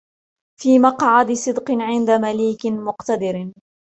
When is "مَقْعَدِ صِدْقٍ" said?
0.79-1.71